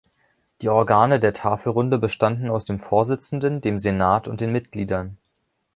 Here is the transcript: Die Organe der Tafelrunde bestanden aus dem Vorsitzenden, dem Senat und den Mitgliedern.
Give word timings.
Die 0.63 0.69
Organe 0.69 1.19
der 1.19 1.31
Tafelrunde 1.31 1.99
bestanden 1.99 2.49
aus 2.49 2.65
dem 2.65 2.79
Vorsitzenden, 2.79 3.61
dem 3.61 3.77
Senat 3.77 4.27
und 4.27 4.41
den 4.41 4.51
Mitgliedern. 4.51 5.19